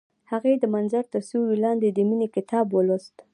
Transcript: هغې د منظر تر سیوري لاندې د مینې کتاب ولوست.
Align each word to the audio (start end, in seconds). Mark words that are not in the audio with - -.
هغې 0.31 0.53
د 0.57 0.65
منظر 0.73 1.03
تر 1.13 1.21
سیوري 1.29 1.57
لاندې 1.65 1.87
د 1.91 1.99
مینې 2.09 2.27
کتاب 2.35 2.65
ولوست. 2.71 3.15